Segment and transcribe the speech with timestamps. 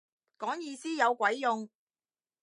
[0.39, 1.69] 講意思有鬼用